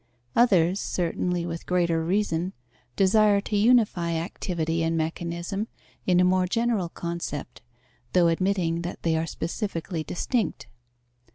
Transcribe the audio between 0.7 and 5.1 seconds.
certainly with greater reason, desire to unify activity and